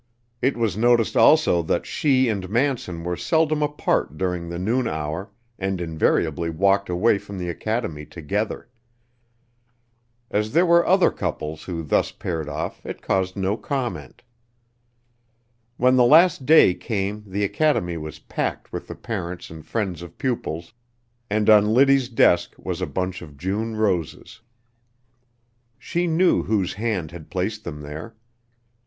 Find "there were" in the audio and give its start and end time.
10.53-10.83